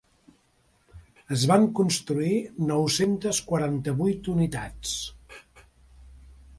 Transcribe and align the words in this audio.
Es 1.35 1.43
van 1.51 1.67
construir 1.81 2.39
nou-centes 2.71 3.43
quaranta-vuit 3.53 4.33
unitats. 4.37 4.99